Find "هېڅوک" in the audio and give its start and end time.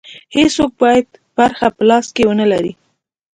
0.35-0.71